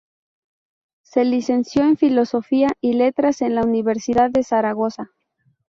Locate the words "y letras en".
2.81-3.53